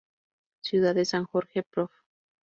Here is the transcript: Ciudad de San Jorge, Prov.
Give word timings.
Ciudad 0.63 0.95
de 0.95 1.05
San 1.05 1.25
Jorge, 1.25 1.61
Prov. 1.61 1.89